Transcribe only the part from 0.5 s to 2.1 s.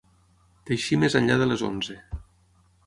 Teixí més enllà de les onze.